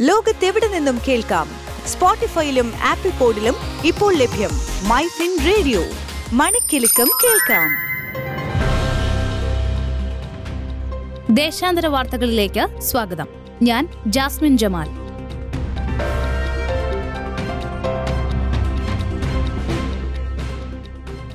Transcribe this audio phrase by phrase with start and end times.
[0.00, 1.48] ലോകത്തെവിടെ നിന്നും കേൾക്കാം?
[1.86, 3.54] സ്പോട്ടിഫൈയിലും ആപ്പിൾ പോഡിലും
[3.84, 4.50] ഇപ്പോൾ ലഭ്യം
[4.88, 5.80] മൈ ഫിൻ റേഡിയോ.
[6.32, 7.70] മണിക്കെലക്കം കേൾക്കാം.
[11.34, 13.26] ദേശാന്തര വാർത്തകളിലേക്ക് സ്വാഗതം.
[13.62, 14.88] ഞാൻ ജാസ്മിൻ ജമാൽ.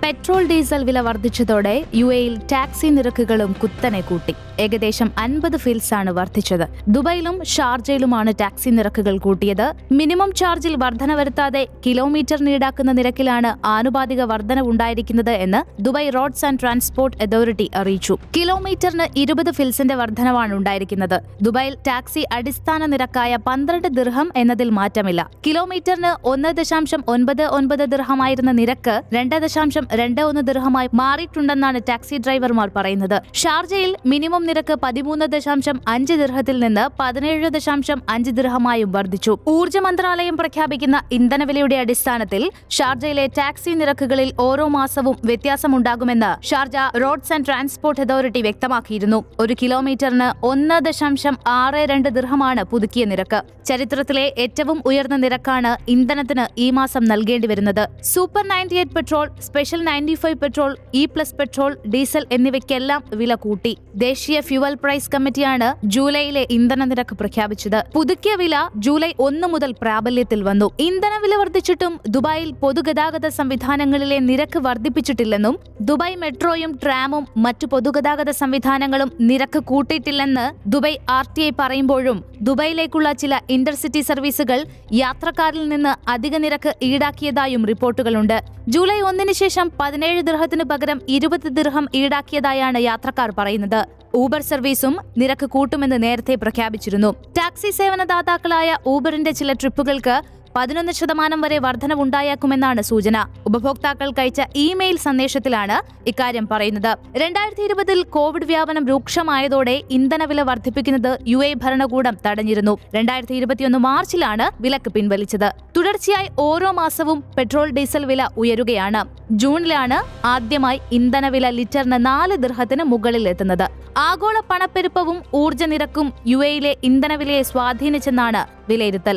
[0.00, 4.34] പെട്രോൾ ഡീസൽ വില വർദ്ധിച്ചതോടെ യു എയിൽ ടാക്സി നിരക്കുകളും കുത്തനെ കൂട്ടി.
[4.58, 6.66] ഏകദേശം അൻപത് ഫീൽസാണ് വർദ്ധിച്ചത്.
[6.88, 9.66] ദുബൈയിലും ഷാർജയിലുമാണ് ടാക്സി നിരക്കുകൾ കൂട്ടിയത്.
[9.92, 17.18] മിനിമം ചാർജിൽ വർധന വരുത്താതെ കിലോമീറ്ററിന് ഈടാക്കുന്ന നിരക്കിലാണ് ആനുപാതിക വർധന ഉണ്ടായിരിക്കുന്നത് എന്ന് Dubai roads and transport
[17.22, 18.16] authority അറിയിച്ചു.
[18.36, 21.16] കിലോമീറ്ററിന് ഇരുപത് ഫിൽസിന്റെ വർധനവാണ് ഉണ്ടായിരിക്കുന്നത്.
[21.42, 25.30] ദുബായിൽ ടാക്സി അടിസ്ഥാന നിരക്കായ പന്ത്രണ്ട് ദിർഹം എന്നതിൽ മാറ്റമില്ല.
[25.46, 32.70] കിലോമീറ്ററിന് ഒന്ന് ദശാംശം ഒൻപത് ഒൻപത് ദിർഹമായിരുന്ന നിരക്ക് രണ്ട് ദശാംശം രണ്ട് ഒന്ന് ദിർഹമായി മാറിയിട്ടുണ്ടെന്നാണ് ടാക്സി ഡ്രൈവർമാർ
[32.76, 33.22] പറയുന്നത്.
[33.42, 39.32] ഷാർജയിൽ മിനിമം നിരക്ക് പതിമൂന്ന് ദശാംശം അഞ്ച് ദിർഹത്തിൽ നിന്ന് പതിനേഴ് ദശാംശം അഞ്ച് ദിർഹമായും വർദ്ധിച്ചു.
[39.54, 48.00] ഊർജ മന്ത്രാലയം പ്രഖ്യാപിക്കുന്ന ഇന്ധനവിലയുടെ അടിസ്ഥാനത്തിൽ ഷാർജയിലെ ടാക്സി നിരക്കുകളിൽ ഓരോ മാസവും വ്യത്യാസമുണ്ടാകുമെന്ന് Sharjah roads and transport
[48.00, 49.20] authority വ്യക്തമാക്കിയിരുന്നു.
[49.40, 53.40] ഒരു കിലോമീറ്ററിന് ഒന്ന് ദശാംശം ആറ് രണ്ട് ദിർഹമാണ് പുതുക്കിയ നിരക്ക്.
[53.64, 57.84] ചരിത്രത്തിലെ ഏറ്റവും ഉയർന്ന നിരക്കാണ് ഇന്ധനത്തിന് ഈ മാസം നൽകേണ്ടി വരുന്നത്.
[58.02, 63.72] Super ninety eight petrol special ninety five petrol E plus petrol diesel എന്നിവയ്ക്കെല്ലാം വില കൂട്ടി.
[63.96, 67.84] ദേശീയ ഫ്യുവൽ പ്രൈസ് കമ്മിറ്റിയാണ് ജൂലൈയിലെ ഇന്ധന നിരക്ക് പ്രഖ്യാപിച്ചത്.
[67.94, 70.70] പുതുക്കിയ വില ജൂലൈ ഒന്ന് മുതൽ പ്രാബല്യത്തിൽ വന്നു.
[70.80, 79.58] ഇന്ധന വില വർദ്ധിച്ചിട്ടും ദുബായിൽ പൊതുഗതാഗത സംവിധാനങ്ങളിലെ നിരക്ക് വർദ്ധിപ്പിച്ചിട്ടില്ലെന്നും ദുബായ് മെട്രോയും ട്രാമും മറ്റു പൊതുഗതാഗത സംവിധാനങ്ങളും നിരക്ക്
[79.58, 87.66] കൂട്ടിയിട്ടില്ലെന്ന് ദുബായ് ആർ ടി ഐ പറയുമ്പോഴും ദുബായിലേക്കുള്ള ചില ഇന്റർസിറ്റി സർവീസുകൾ യാത്രക്കാരിൽ നിന്ന് അധിക നിരക്ക് ഈടാക്കിയതായും
[87.66, 88.42] റിപ്പോർട്ടുകളുണ്ട്.
[88.68, 93.86] ജൂലൈ ഒന്നിന് ശേഷം പതിനേഴ് ദിർഹത്തിന് പകരം ഇരുപത് ദിർഹം ഈടാക്കിയതായാണ് യാത്രക്കാർ പറയുന്നത്.
[94.24, 97.10] ഊബർ സർവീസും നിരക്ക് കൂട്ടുമെന്ന് നേരത്തെ പ്രഖ്യാപിച്ചിരുന്നു.
[97.38, 100.16] ടാക്സി സേവനദാതാക്കളായ ഊബറിന്റെ ചില ട്രിപ്പുകൾക്ക്
[100.56, 103.16] പതിനൊന്ന് ശതമാനം വരെ വർധനവുണ്ടായേക്കുമെന്നാണ് സൂചന.
[103.46, 105.76] ഉപഭോക്താക്കൾക്ക് അയച്ച ഇമെയിൽ സന്ദേശത്തിലാണ്
[106.08, 106.92] ഇക്കാര്യം പറയുന്നത്.
[107.16, 112.78] രണ്ടായിരത്തി ഇരുപതിൽ കോവിഡ് വ്യാപനം രൂക്ഷമായതോടെ ഇന്ധനവില വർദ്ധിപ്പിക്കുന്നത് യു എ ഭരണകൂടം തടഞ്ഞിരുന്നു.
[112.94, 115.48] രണ്ടായിരത്തി ഇരുപത്തിയൊന്ന് മാർച്ചിലാണ് വിലക്ക് പിൻവലിച്ചത്.
[115.76, 119.02] തുടർച്ചയായി ഓരോ മാസവും പെട്രോൾ ഡീസൽ വില ഉയരുകയാണ്.
[119.30, 123.66] ജൂണിലാണ് ആദ്യമായി ഇന്ധനവില ലിറ്ററിന് നാല് ദൃഹത്തിന് മുകളിൽ എത്തുന്നത്.
[123.96, 129.16] ആഗോള പണപ്പെരുപ്പവും ഊർജ നിരക്കും യു എയിലെ ഇന്ധനവിലയെ സ്വാധീനിച്ചെന്നാണ് വിലയിരുത്തൽ.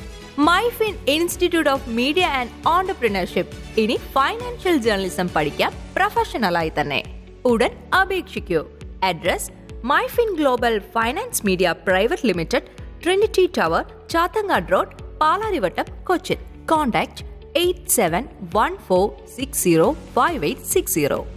[0.47, 3.79] Myfin institute of media and entrepreneurship.
[3.79, 6.99] ഇനി ഫൈനാൻഷ്യൽ ജേർണലിസം പഠിക്കാം പ്രൊഫഷണലായി തന്നെ.
[7.45, 8.61] ഉടൻ അപേക്ഷിക്കൂ.
[9.03, 9.51] Address
[9.83, 12.69] Myfin global finance media private limited
[13.03, 16.37] trinity tower Chathangad road Palarivattom Cochin.
[16.71, 17.25] Contact
[17.55, 18.25] eight seven
[18.55, 19.05] one four
[19.37, 21.27] six zero five eight six zero.